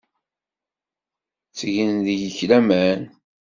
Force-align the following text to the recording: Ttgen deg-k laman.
Ttgen 1.49 1.95
deg-k 2.05 2.37
laman. 2.49 3.01